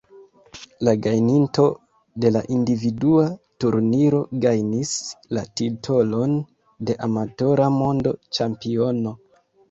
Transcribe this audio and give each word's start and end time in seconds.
La 0.85 0.91
gajninto 1.07 1.63
de 2.23 2.29
la 2.35 2.39
individua 2.55 3.25
turniro 3.63 4.21
gajnis 4.45 4.93
la 5.37 5.43
titolon 5.61 6.33
de 6.91 6.95
Amatora 7.09 7.69
Monda 7.75 8.15
Ĉampiono. 8.39 9.13